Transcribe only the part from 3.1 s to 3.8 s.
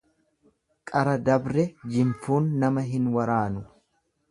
waraanu.